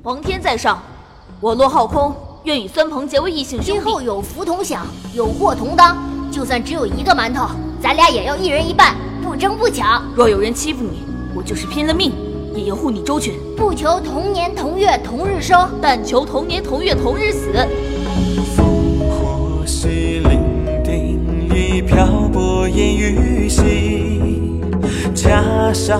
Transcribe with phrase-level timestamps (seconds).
[0.00, 0.80] 皇天在上，
[1.40, 2.14] 我骆浩空
[2.44, 3.82] 愿与孙鹏结为异姓兄弟。
[3.82, 5.96] 今后有福同享，有祸同当。
[6.30, 7.48] 就算只有一个馒头，
[7.82, 10.02] 咱俩也要一人一半，不争不抢。
[10.14, 11.02] 若有人欺负你，
[11.34, 12.12] 我就是拼了命
[12.54, 13.34] 也要护你周全。
[13.56, 17.50] 不求同年同月同日生，但求同年同月同日死。
[18.56, 18.62] 烽
[19.10, 20.40] 火戏伶
[20.84, 24.60] 仃里漂泊烟雨兮，
[25.12, 25.98] 假少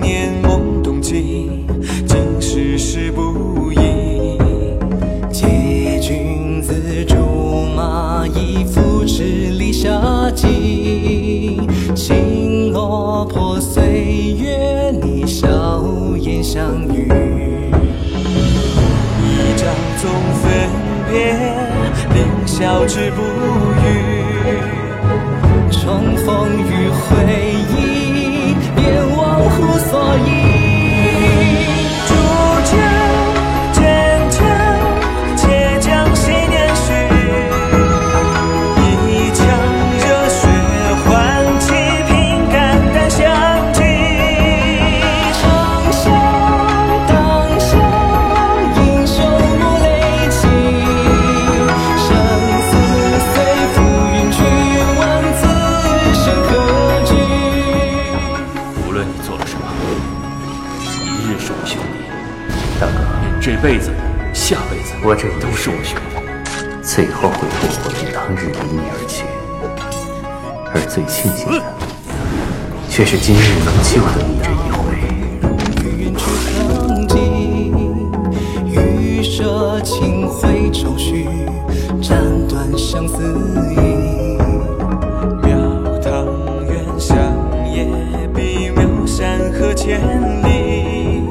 [0.00, 1.59] 年懵懂记，
[22.60, 24.20] 了之不语。
[25.72, 27.00] 重逢于回
[27.54, 27.59] 忆，
[63.42, 63.90] 这辈子，
[64.34, 66.16] 下辈子，我这都是我兄弟。
[66.82, 69.24] 最后会不会比当日离你而去？
[70.74, 71.62] 而最庆幸的，
[72.90, 74.78] 却是今日能救得你这一回。
[87.80, 90.00] 绝笔描山河千
[90.42, 91.22] 里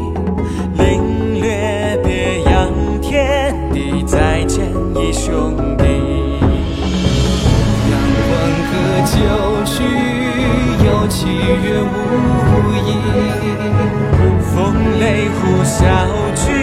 [0.78, 5.84] 领略别样天地再见一兄弟
[7.92, 7.94] 阳
[8.26, 8.30] 黄
[8.66, 8.72] 河
[9.06, 9.16] 九
[9.64, 9.84] 曲
[10.86, 11.94] 有七月无
[12.88, 12.90] 意
[14.42, 15.78] 风雷呼啸
[16.36, 16.59] 去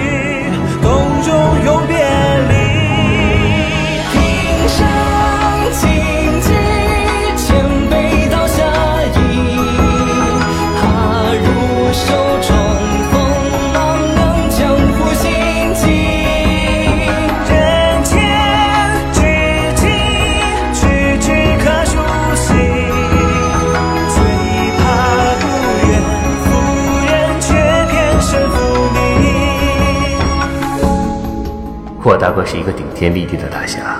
[32.07, 33.97] 霍大哥是一个顶天立地的大侠，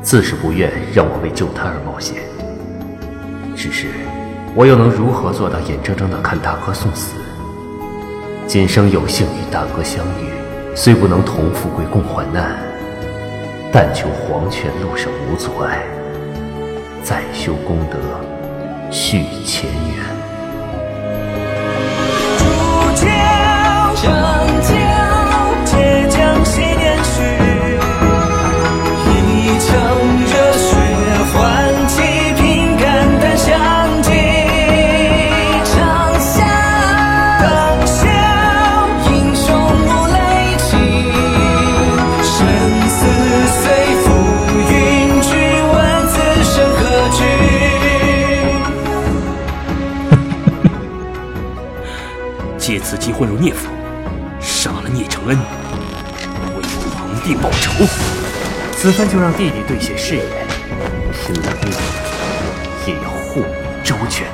[0.00, 2.16] 自是不愿让我为救他而冒险。
[3.54, 3.88] 只是，
[4.54, 7.16] 我又能如何做到眼睁睁的看大哥送死？
[8.46, 10.32] 今生有幸与大哥相遇，
[10.74, 12.56] 虽不能同富贵共患难，
[13.70, 15.82] 但求黄泉路上无阻碍，
[17.02, 17.98] 再修功德，
[18.90, 20.06] 续前缘。
[52.66, 53.68] 借此机混入聂府，
[54.40, 57.86] 杀了聂承恩，为皇帝报仇。
[58.72, 60.24] 此番就让弟弟兑现誓言，
[61.12, 61.72] 拼了命
[62.84, 64.26] 也要护你周全。